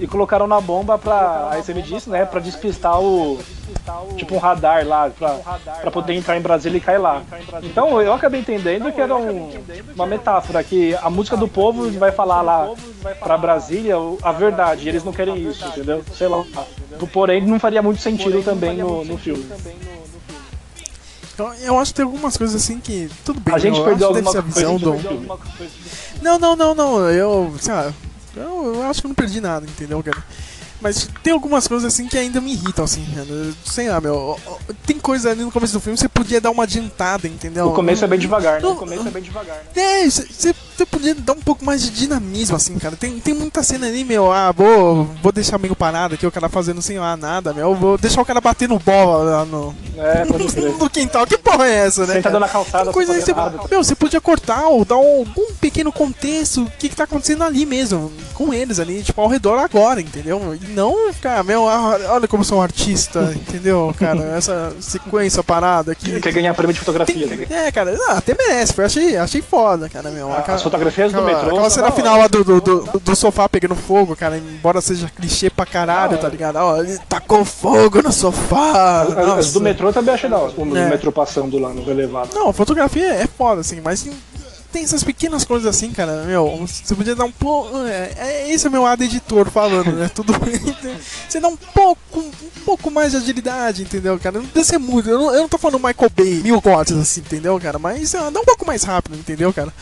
[0.00, 3.36] e colocaram na bomba pra, aí você me disse, né, pra despistar o,
[4.16, 5.40] tipo um radar lá, pra,
[5.80, 7.20] pra poder entrar em Brasília e cair lá.
[7.64, 9.50] Então eu acabei entendendo que era um-
[9.96, 12.70] uma metáfora, que a música do povo vai falar lá
[13.18, 16.04] pra Brasília a verdade, e eles não querem isso, entendeu?
[16.16, 16.44] Sei lá.
[17.12, 19.44] Porém, não faria muito sentido também no, no filme.
[21.38, 23.08] Eu, eu acho que tem algumas coisas assim que.
[23.24, 24.66] Tudo bem, A gente eu perdeu alguma coisa.
[24.66, 24.92] a gente do.
[24.92, 25.72] perdeu alguma coisa.
[26.22, 27.10] Não, não, não, não.
[27.10, 27.54] Eu.
[27.60, 27.92] Sei lá.
[28.34, 30.24] Eu, eu acho que eu não perdi nada, entendeu, cara?
[30.80, 33.52] Mas tem algumas coisas assim que ainda me irritam, assim, cara.
[33.64, 34.38] Sei lá, meu.
[34.84, 37.68] Tem coisa ali no começo do filme que você podia dar uma adiantada, entendeu?
[37.68, 38.66] O começo é bem devagar, né?
[38.66, 39.64] O começo é bem devagar, né?
[39.76, 40.54] É, você
[40.86, 42.96] podia dar um pouco mais de dinamismo, assim, cara.
[42.96, 44.32] Tem, tem muita cena ali, meu.
[44.32, 47.74] Ah, vou, vou deixar meio parado aqui, o cara fazendo sem lá nada, meu.
[47.74, 50.24] Vou deixar o cara batendo bola lá no, É,
[50.78, 51.26] no quintal.
[51.26, 52.14] Que porra é essa, né?
[52.14, 52.40] Sentado cara?
[52.40, 55.52] na calçada, Tem coisa aí, fazendo você, meu, você podia cortar ou dar um, algum
[55.60, 56.62] pequeno contexto.
[56.64, 60.54] O que, que tá acontecendo ali mesmo, com eles ali, tipo, ao redor agora, entendeu?
[60.60, 64.20] E não ficar, meu, ah, olha como eu sou um artista, entendeu, cara?
[64.36, 66.20] Essa sequência parada aqui.
[66.20, 67.46] Quer ganhar prêmio de fotografia, né?
[67.50, 70.32] É, cara, ah, até merece, foi, achei, achei foda, cara, meu.
[70.32, 73.00] Ah, Aquela- as fotografias do aquela, metrô Aquela são cena final lá do, do, do,
[73.00, 76.56] do sofá pegando fogo, cara, embora seja clichê pra caralho, tá ligado?
[76.56, 79.02] Ó, ele tacou fogo no sofá.
[79.02, 80.52] As, as do metrô também achei da hora.
[80.56, 80.88] O É.
[80.88, 82.34] metrô passando lá no elevado.
[82.34, 84.06] Não, a fotografia é foda, assim, mas
[84.72, 87.76] tem, essas pequenas coisas assim, cara, meu, você podia dar um pouco.
[87.84, 90.10] É, é, esse é meu lado editor falando, né?
[90.14, 90.32] Tudo.
[91.28, 94.38] Você dá um pouco, um pouco mais de agilidade, entendeu, cara?
[94.38, 95.10] Não precisa ser muito.
[95.10, 97.78] Eu não, eu não tô falando Michael Bay, mil cortes assim, entendeu, cara?
[97.78, 99.72] Mas ah, dá um pouco mais rápido, entendeu, cara?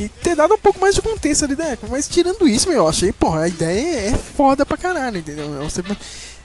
[0.00, 1.76] E ter dado um pouco mais de contexto ali, né?
[1.90, 5.46] Mas tirando isso, meu, eu achei, porra, a ideia é foda pra caralho, entendeu?
[5.62, 5.82] Você-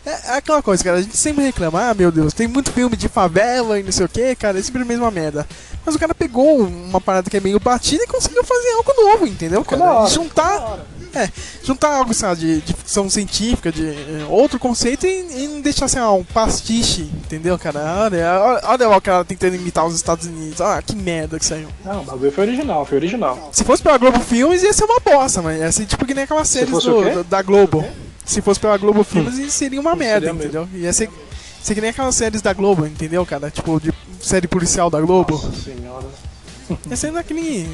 [0.06, 2.96] é é aquela coisa, cara, a gente sempre reclama, ah, meu Deus, tem muito filme
[2.96, 5.48] de favela e não sei o que, cara, é sempre a mesma merda.
[5.84, 9.26] Mas o cara pegou uma parada que é meio batida e conseguiu fazer algo novo,
[9.26, 9.84] entendeu, da cara?
[9.84, 10.86] hora, juntar.
[11.16, 11.30] É,
[11.64, 15.86] juntar algo, sabe, de, de ficção científica, de eh, outro conceito e, e não deixar
[15.86, 17.80] assim, ah, um pastiche, entendeu, cara?
[18.04, 20.60] Olha, olha, olha lá o cara tentando imitar os Estados Unidos.
[20.60, 21.70] Ah, que merda que saiu.
[21.86, 23.50] Não, o bagulho foi original, foi original.
[23.54, 26.26] Se fosse pela Globo Filmes, ia ser uma bosta, mas ia ser tipo que nem
[26.26, 27.86] aquelas séries do- da Globo.
[28.26, 30.50] Se fosse pela Globo Filmes, seria uma merda, Seria mesmo.
[30.64, 30.82] entendeu?
[30.82, 31.10] Ia ser,
[31.62, 33.50] ser que nem aquelas séries da Globo, entendeu, cara?
[33.52, 35.34] Tipo, de série policial da Globo.
[35.36, 36.08] Nossa senhora.
[36.90, 37.70] Ia ser naquele.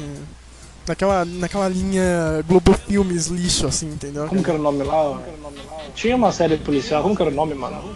[0.86, 4.26] Naquela, naquela linha Globo Filmes lixo, assim, entendeu?
[4.26, 5.20] Como que era o nome lá?
[5.94, 7.94] Tinha uma série policial, como que era o nome, mano?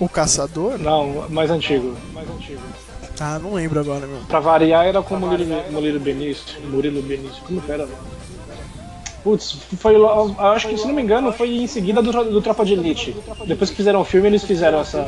[0.00, 0.78] O Caçador?
[0.78, 1.96] Não, mais antigo.
[2.14, 2.60] Mais antigo.
[3.20, 4.18] Ah, não lembro agora, meu.
[4.26, 6.60] Pra variar era com o Murilo, Murilo Benício.
[6.68, 7.42] Murilo Benício.
[7.44, 7.86] Como que era?
[9.22, 9.94] Putz, foi.
[10.38, 13.14] Acho que, se não me engano, foi em seguida do, do Tropa de Elite.
[13.46, 15.06] Depois que fizeram o filme, eles fizeram essa.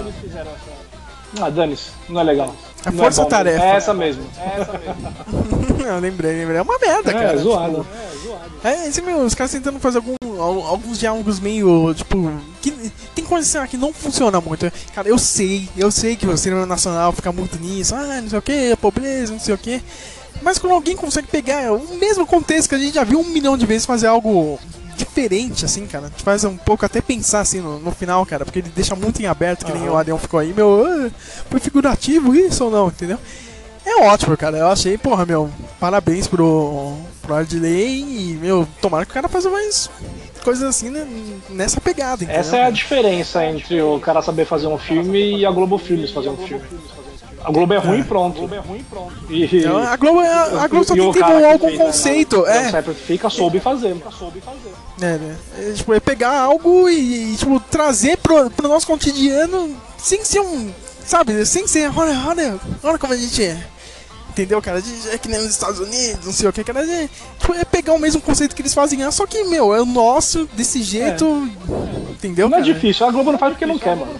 [1.40, 2.54] Ah, dane-se, não é legal.
[2.85, 3.31] A Não Força é bom.
[3.31, 3.64] Tarefa.
[3.64, 4.25] É essa mesmo.
[4.38, 5.14] É essa mesmo.
[5.87, 6.59] eu lembrei, lembrei.
[6.59, 7.33] É uma merda, É, cara.
[7.33, 7.87] é zoado.
[8.12, 12.31] Tipo, é, esse, meu, os caras tentando fazer algum, al- alguns diálogos meio, tipo...
[12.62, 12.70] Que,
[13.14, 14.70] tem coisa assim, que não funciona muito.
[14.94, 17.94] Cara, eu sei, eu sei que o cinema nacional fica muito nisso.
[17.94, 19.83] Ah, não sei o que, pobreza, não sei o que.
[20.42, 23.57] Mas quando alguém consegue pegar o mesmo contexto que a gente já viu um milhão
[23.57, 24.59] de vezes fazer algo
[24.94, 26.11] diferente, assim, cara.
[26.11, 28.44] Te faz um pouco até pensar, assim, no, no final, cara.
[28.44, 30.52] Porque ele deixa muito em aberto, que nem o Adrião ficou aí.
[30.52, 31.11] Meu, ah,
[31.50, 33.18] foi figurativo isso ou não, entendeu?
[33.85, 34.57] É ótimo, cara.
[34.57, 39.50] Eu achei, porra, meu, parabéns pro, pro Ardley e, meu, tomara que o cara faça
[39.50, 39.90] mais
[40.42, 41.07] coisas assim né,
[41.48, 42.40] nessa pegada, entendeu?
[42.40, 46.11] Essa é a diferença entre o cara saber fazer um filme e a Globo Filmes
[46.11, 46.64] fazer um filme.
[47.44, 48.48] A Globo é ruim e pronto.
[49.28, 51.76] E, Não, a Globo, é- a Globo só e o tem que ter algum né,
[51.76, 52.70] conceito, não, é.
[52.70, 53.94] Sempre fica, soube fazer.
[55.00, 55.37] É, né?
[55.59, 60.40] É, tipo, é pegar algo e, e, tipo, trazer pro, pro nosso cotidiano sem ser
[60.40, 60.72] um.
[61.04, 61.44] Sabe?
[61.44, 61.92] Sem ser.
[61.94, 63.66] Olha, olha, olha como a gente é.
[64.30, 64.83] Entendeu, cara?
[65.12, 66.85] É que nem nos Estados Unidos, não sei o que, cara.
[66.85, 69.87] É, tipo, é pegar o mesmo conceito que eles fazem, só que, meu, é o
[69.87, 71.48] nosso, desse jeito.
[72.11, 72.48] Entendeu?
[72.48, 72.72] Não é cara?
[72.72, 74.12] difícil, a Globo não faz porque não quer, mano.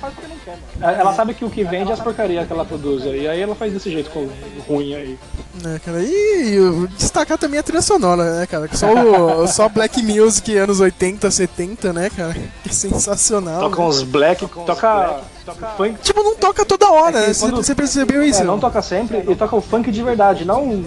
[0.80, 3.54] Ela sabe que o que vende é as porcarias que ela produz aí, aí ela
[3.54, 4.28] faz desse jeito com-
[4.68, 5.18] ruim aí.
[5.64, 8.66] É, cara, e destacar também a trilha sonora, né, cara?
[8.66, 12.35] Que Só, o, só Black Music anos 80, 70, né, cara?
[12.62, 13.61] Que sensacional.
[13.61, 13.88] Toca né?
[13.88, 15.98] uns black, toca, toca funk.
[16.02, 17.33] Tipo, não toca toda hora, É né?
[17.35, 18.40] Você quando- você percebeu isso?
[18.42, 20.85] É, não toca sempre e toca o funk de verdade, não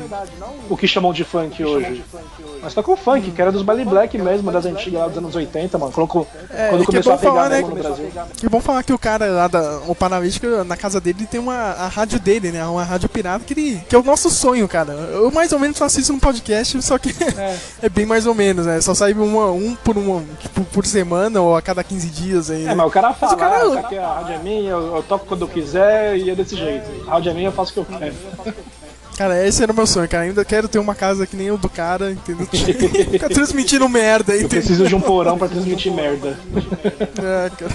[0.70, 2.04] o que chamam de funk hoje.
[2.62, 5.36] Mas toca o funk, que era dos baile black mesmo, das antigas lá dos anos
[5.36, 5.91] 80, mano.
[5.91, 7.62] Colocou, É, quando é é começou a pegar falar, né?
[7.62, 8.12] no Brasil.
[8.36, 11.54] Que bom falar que o cara lá da o Panavístico, na casa dele, tem uma
[11.54, 12.65] a rádio dele, né?
[12.65, 14.93] Uma rádio pirata que, ele, que é o nosso sonho, cara.
[14.93, 17.13] Eu mais ou menos faço isso no podcast, só que
[17.82, 18.80] é, bem mais ou menos, né?
[18.82, 22.65] Só sai uma, um por uma, tipo, por semana ou a cada 15 dias aí.
[22.67, 24.96] É, mas o cara fala, o cara- ah, essa aqui a rádio é minha, eu,
[24.98, 26.86] eu toco quando eu quiser e é desse jeito.
[27.08, 28.15] A rádio é minha, eu faço o que eu quero.
[29.17, 30.25] Cara, esse era o meu sonho, cara.
[30.25, 32.45] Ainda quero ter uma casa que nem o do cara, entendeu?
[33.12, 34.60] Ficar transmitindo merda, Eu entendeu?
[34.60, 36.38] preciso de um porão pra transmitir merda.
[37.17, 37.71] É, cara.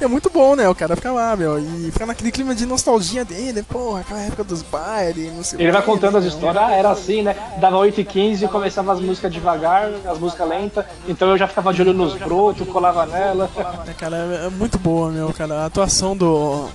[0.00, 0.66] E é muito bom, né?
[0.68, 4.42] O cara fica lá, meu, e fica naquele clima de nostalgia dele, porra, aquela época
[4.42, 6.30] dos bailes, não sei o Ele vai contando as né?
[6.30, 7.36] histórias, ah, era assim, né?
[7.60, 11.82] Dava 8h15 e começava as músicas devagar, as músicas lentas, então eu já ficava de
[11.82, 13.48] olho nos brotos, colava nela.
[13.86, 15.60] É, cara, é é muito boa, meu, cara.
[15.60, 16.68] A atuação do.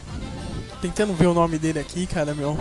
[0.81, 2.55] Tentando ver o nome dele aqui, cara, meu.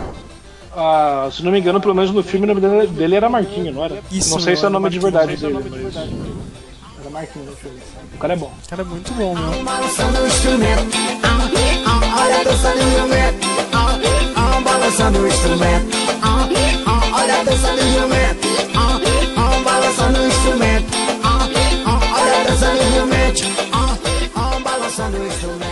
[0.79, 3.83] Ah, se não me engano, pelo menos no filme o nome dele- era Marquinho, não
[3.83, 3.99] era?
[4.11, 5.27] Isso, não sei se é o nome de Marquinho.
[5.27, 5.95] verdade dele, mas.
[5.95, 7.77] Era Marquinho no filme.
[8.13, 8.51] O cara é bom.
[8.63, 9.63] O cara é muito bom, meu.
[9.63, 10.97] Balançando o instrumento,
[12.15, 13.47] olha a dança do jumento,
[14.63, 15.97] balançando o instrumento,
[17.11, 18.47] olha a dança do jumento,
[19.63, 20.27] balançando o
[25.27, 25.66] instrumento,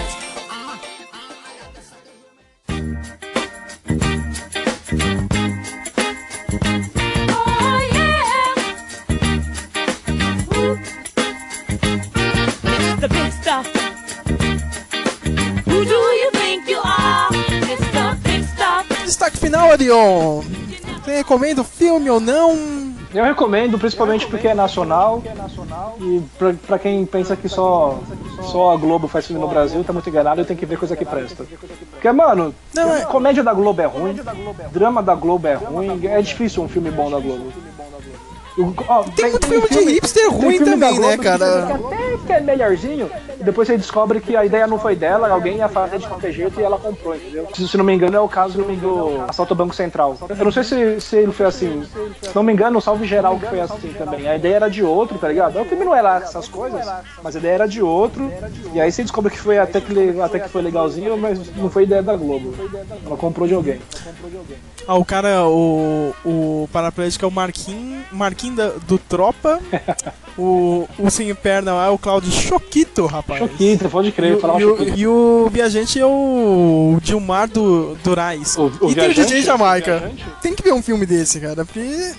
[19.55, 20.41] final, Arion.
[21.03, 22.93] Você recomenda o filme ou não?
[23.13, 25.23] Eu recomendo, principalmente porque é nacional.
[26.01, 27.99] E pra, pra quem pensa que só,
[28.51, 30.95] só a Globo faz filme no Brasil, tá muito enganado e tem que ver coisa
[30.95, 31.45] que presta.
[31.91, 32.53] Porque, mano,
[33.09, 34.19] comédia da Globo é ruim,
[34.71, 37.53] drama da Globo é ruim, é difícil um filme bom da Globo.
[38.57, 41.61] O- ó, Tem muito filme de hipster ruim filme também, né, que cara?
[41.67, 45.27] fica Até que é melhorzinho, e depois você descobre que a ideia não foi dela,
[45.29, 47.47] alguém ia fazer de qualquer jeito e ela comprou, entendeu?
[47.53, 50.17] Se, se não me engano, é o caso do Assalto ao Banco Central.
[50.29, 51.83] Eu não sei se, se ele foi assim.
[52.21, 54.25] Se não me engano, o Salve Geral que foi assim também.
[54.27, 55.59] A ideia era de outro, tá ligado?
[55.59, 56.85] O filme não era essas coisas,
[57.21, 58.31] mas a ideia era de outro.
[58.73, 61.83] E aí você descobre que foi até que, até que foi legalzinho, mas não foi
[61.83, 62.53] ideia da Globo.
[63.05, 63.81] Ela comprou de alguém.
[64.87, 69.59] Ah, o cara, o, o paraplégico é o Marquinhos, Marquinhos do Tropa.
[70.37, 73.39] o, o sem perna lá é o Claudio Choquito, rapaz.
[73.39, 77.95] Choquito, pode crer, E, o- falava e, o, e o viajante é o Dilmar do
[78.03, 78.55] Durais.
[78.57, 79.21] o e tem o viajante?
[79.23, 80.11] DJ Jamaica.
[80.41, 81.65] Tem que ver um filme desse, cara.
[81.65, 82.13] Porque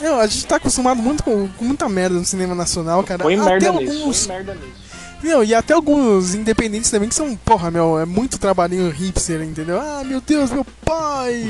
[0.00, 3.22] meu, a gente tá acostumado muito com, com muita merda no cinema nacional, cara.
[3.22, 4.89] Põe Até merda alguns, nisso, põe merda nisso.
[5.22, 9.78] Meu, e até alguns independentes também que são, porra, meu, é muito trabalhinho hipster, entendeu?
[9.78, 11.44] Ah, meu Deus, meu pai,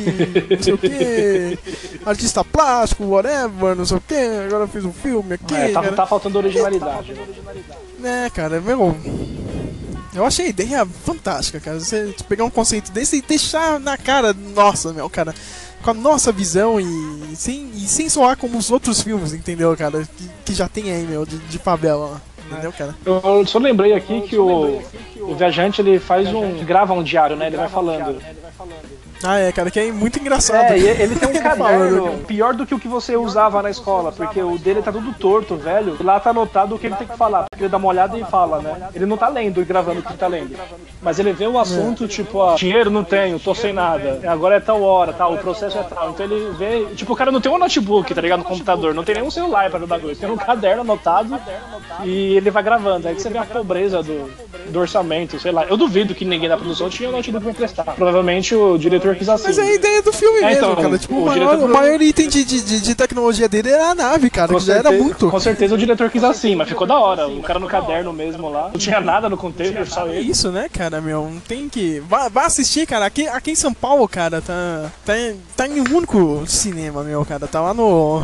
[0.50, 1.59] não sei o que,
[2.04, 5.54] artista plástico, whatever, não sei o que, agora fez um filme aqui.
[5.54, 7.14] É, tá, tá faltando originalidade.
[8.02, 8.96] É, cara, meu.
[10.12, 11.78] Eu achei a ideia fantástica, cara.
[11.78, 15.33] Você pegar um conceito desse e deixar na cara, nossa, meu, cara.
[15.83, 20.02] com a nossa visão e sem, e sem soar como os outros filmes, entendeu, cara?
[20.16, 22.94] Que, que já tem aí, meu, de, de favela, entendeu, cara?
[23.04, 24.82] Eu só lembrei aqui que o,
[25.20, 26.64] o viajante ele faz um.
[26.64, 27.46] grava um diário, né?
[27.46, 28.20] Ele vai falando.
[29.22, 30.72] Ah, é, cara, que é muito engraçado.
[30.72, 32.16] É, ele tem um caderno cara.
[32.26, 35.56] pior do que o que você usava na escola, porque o dele tá tudo torto,
[35.56, 35.96] velho.
[36.00, 38.16] E lá tá anotado o que ele tem que falar, porque ele dá uma olhada
[38.18, 38.88] e fala, né?
[38.94, 40.56] Ele não tá lendo e gravando o que ele tá lendo.
[41.02, 44.20] Mas ele vê o assunto, tipo, ó, dinheiro não tenho, tô sem nada.
[44.26, 46.11] Agora é tal hora, tal, o processo é tal.
[46.11, 48.38] Então ele vê, tipo, o cara não tem um notebook, tá ligado?
[48.38, 50.16] No computador, não tem nenhum celular pra ver o bagulho.
[50.16, 51.38] Tem um caderno anotado
[52.04, 53.06] e ele vai gravando.
[53.06, 54.30] Aí que você vê a pobreza do,
[54.68, 55.64] do orçamento, sei lá.
[55.66, 57.85] Eu duvido que ninguém da produção tinha um notebook pra emprestar.
[57.94, 59.44] Provavelmente o diretor quis assim.
[59.44, 60.99] Mas é a ideia do filme É, mesmo, então, cara.
[60.99, 64.29] Tipo, o, o maior, o maior item de, de, de- tecnologia dele era a nave,
[64.31, 65.31] cara, Com que já era certeza- muito.
[65.31, 67.27] Com certeza o diretor quis assim, mas ficou da hora.
[67.29, 68.64] O cara no caderno mesmo lá.
[68.73, 70.31] Não tinha nada no container, só É ele.
[70.31, 71.23] isso, né, cara, meu?
[71.33, 72.01] Não tem que.
[72.01, 73.07] Vá, vá assistir, cara.
[73.07, 77.25] Aqui, aqui em São Paulo, cara, tá, tá, em- tá em um único cinema, meu,
[77.25, 77.46] cara.
[77.46, 78.20] Tá lá no,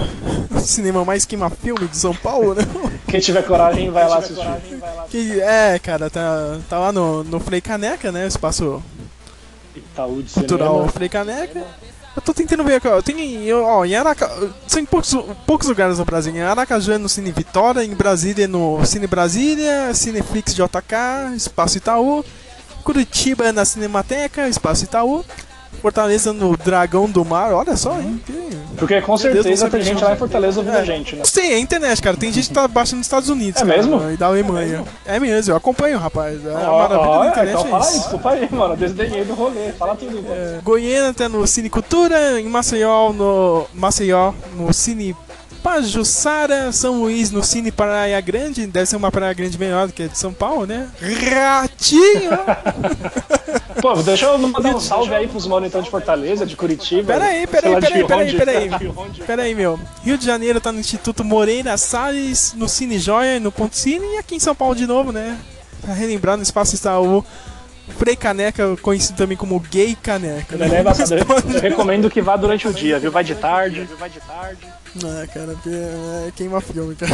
[0.51, 2.63] no cinema mais queima filme de São Paulo, né?
[3.09, 4.47] Quem tiver coragem vai lá assistir.
[5.11, 6.26] Que, é, cara, tá,
[6.69, 8.27] tá lá no, no Frei Caneca, né?
[8.27, 8.83] Espaço
[9.75, 10.93] Itaú de cultural cinema.
[10.93, 11.67] Frei Caneca.
[12.17, 13.03] Eu tô tentando ver aqui, ó.
[13.03, 14.31] Tem, eu, ó, em Araca...
[14.67, 15.15] São em poucos,
[15.47, 16.35] poucos lugares no Brasil.
[16.35, 21.77] Em Aracaju é no Cine Vitória, em Brasília é no Cine Brasília, Cineflix JK, Espaço
[21.77, 22.25] Itaú.
[22.83, 25.25] Curitiba é na Cinemateca, Espaço Itaú.
[25.81, 28.21] Fortaleza no Dragão do Mar, olha só, hein?
[28.27, 30.81] Que- Porque com certeza tem gente lá em Fortaleza ouvindo É.
[30.81, 31.23] a gente, né?
[31.25, 32.17] Sei, é internet, cara.
[32.17, 33.63] Tem gente que tá baixando nos Estados Unidos.
[33.63, 34.11] É cara, mesmo?
[34.11, 34.85] E da Alemanha.
[35.07, 36.45] É mesmo, eu acompanho, rapaz.
[36.45, 37.55] É a Ó, maravilha ó, da internet.
[37.55, 37.99] então é fala isso.
[38.01, 38.77] desculpa aí, mano.
[38.77, 39.73] Desdenhei do rolê.
[39.79, 40.35] Fala tudo então.
[40.35, 45.17] É, Goiânia tá no Cine Cultura, em Maceió no Maceió no Cine
[45.63, 50.05] Pajuçara, São Luís no Cine Praia Grande, deve ser uma praia grande melhor do que
[50.05, 50.89] a de São Paulo, né?
[51.01, 52.31] Ratinho!
[53.81, 57.13] Pô, deixa eu mandar um salve aí pros mano então de Fortaleza, de Curitiba.
[57.13, 58.71] Peraí, peraí, peraí, peraí, peraí.
[59.27, 59.79] Peraí, meu.
[60.03, 64.19] Rio de Janeiro tá no Instituto Moreira Salles, no Cine Joia, no Ponto Cine, e
[64.19, 65.39] aqui em São Paulo de novo, né?
[65.83, 67.25] Pra relembrar no Espaço Itaú,
[67.89, 70.57] Frei Caneca, conhecido também como Gay Caneca.
[70.57, 70.81] É.
[71.57, 73.11] Eu recomendo que vá durante o dia, viu?
[73.11, 73.89] Vai de tarde.
[75.05, 77.13] Ah, cara, porque é queima filme, cara.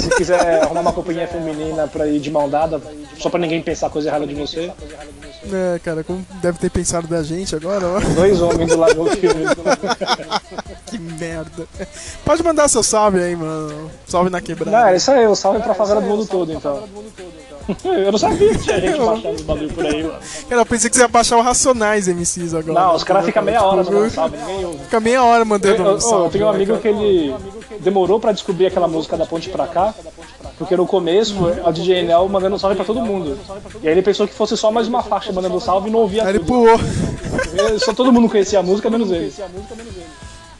[0.00, 2.80] Se quiser arrumar uma companhia feminina pra ir de mão dada,
[3.18, 4.72] só pra ninguém pensar coisa errada de você.
[5.52, 8.00] É, cara, como deve ter pensado da gente agora, ó.
[8.00, 9.44] Dois homens do lado do filme.
[10.86, 11.66] que merda.
[12.24, 13.90] Pode mandar seu salve aí, mano.
[14.06, 14.70] Salve na quebrada.
[14.70, 16.88] Não, é isso aí, o salve pra favela do mundo todo, então.
[17.84, 20.14] Eu não sabia que tinha gente baixando os bagulho por aí, mano.
[20.48, 22.80] Cara, eu pensei que você ia baixar o Racionais MCs agora.
[22.80, 24.78] Não, os caras ficam meia hora mandando salve, ninguém ouve.
[24.78, 26.24] Fica meia hora mandando Eu, eu- um salve.
[26.26, 27.34] eu tenho um amigo que ele
[27.80, 29.94] demorou pra descobrir aquela música da ponte pra cá,
[30.56, 33.38] porque no começo a DJ Enel mandando salve pra todo mundo.
[33.82, 36.22] E aí ele pensou que fosse só mais uma faixa mandando salve e não ouvia
[36.24, 36.48] Aí ele tudo.
[36.48, 36.78] pulou.
[37.78, 39.32] Só todo mundo conhecia a música, menos ele.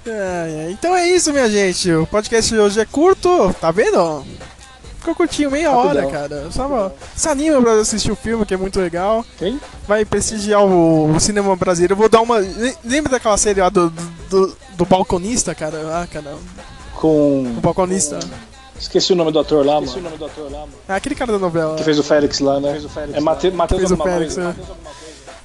[0.07, 0.71] É, é.
[0.71, 1.91] Então é isso, minha gente.
[1.93, 4.25] O podcast de hoje é curto, tá vendo?
[5.09, 6.11] Ficou curtinho, meia hora, Rapidão.
[6.11, 6.51] cara.
[6.51, 9.25] Só se anima pra assistir o filme, que é muito legal.
[9.39, 9.59] Quem?
[9.87, 11.95] Vai prestigiar o, o cinema brasileiro.
[11.95, 12.39] Eu vou dar uma.
[12.39, 13.91] le- Lembra daquela série lá do,
[14.29, 15.79] do, do balconista, cara?
[16.03, 16.35] Ah, cara.
[16.95, 17.55] Com.
[17.57, 18.19] O balconista.
[18.79, 19.93] Esqueci o nome do ator lá, mano.
[20.89, 21.75] É aquele cara da novela.
[21.77, 22.81] Que fez o Félix lá, né?
[23.15, 24.49] É Mate- Matheus fez o alguma Félix, coisa.
[24.51, 24.57] né?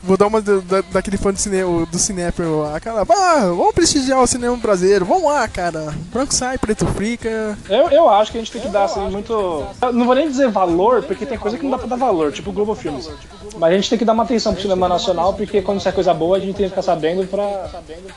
[0.03, 3.05] Vou dar uma da, daquele fã do cinema, do Cinéper lá, cara.
[3.09, 5.05] Ah, vamos prestigiar o cinema brasileiro.
[5.05, 5.93] Vamos lá, cara.
[6.11, 7.57] Branco sai, preto fica.
[7.69, 9.33] Eu, eu acho que a gente tem que dar assim muito.
[9.81, 12.31] Eu não vou nem dizer valor, porque tem coisa que não dá pra dar valor,
[12.31, 13.09] tipo o Globo Filmes.
[13.57, 16.13] Mas a gente tem que dar uma atenção pro cinema nacional, porque quando sai coisa
[16.13, 17.69] boa, a gente tem que ficar sabendo pra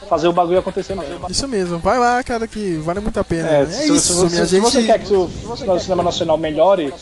[0.08, 1.26] fazer o bagulho acontecer mesmo.
[1.28, 3.48] Isso mesmo, vai lá, cara, que vale muito a pena.
[3.48, 4.60] É, É, se, isso, se, minha se, gente.
[4.62, 6.92] você quer que o, o cinema nacional melhore,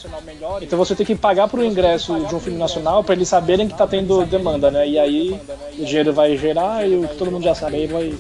[0.61, 3.77] então você tem que pagar pro ingresso de um filme nacional pra eles saberem que
[3.77, 4.89] tá tendo demanda, né?
[4.89, 5.41] E aí
[5.79, 8.15] o dinheiro vai gerar e o que todo mundo já sabe, aí vai,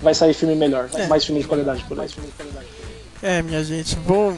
[0.00, 1.06] vai sair filme melhor, É.
[1.06, 2.08] mais filme de qualidade por aí.
[3.22, 4.36] É, minha gente, bom.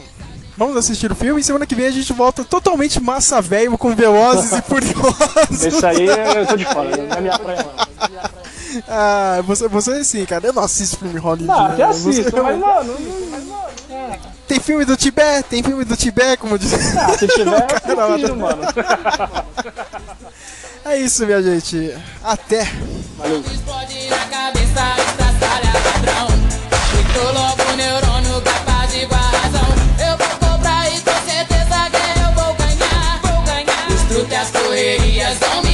[0.57, 3.95] Vamos assistir o filme e semana que vem a gente volta totalmente massa velho com
[3.95, 5.63] Velozes e Furiosos.
[5.63, 8.81] Esse aí eu tô de fora, não é minha praia não.
[8.87, 10.47] Ah, você, você sim, cara.
[10.47, 11.47] Eu não assisto filme Hollywood.
[11.47, 11.73] Não, né?
[11.73, 16.37] até assisto, Você- mas não, não, não, Tem filme do Tibete, tem filme do Tibete,
[16.37, 16.73] como diz.
[16.97, 18.61] Ah, se tiver, eu prefiro, mano.
[20.91, 21.95] É isso, minha gente.
[22.21, 22.65] Até.
[23.17, 23.41] Valeu.
[34.41, 35.70] As correrias ajudar.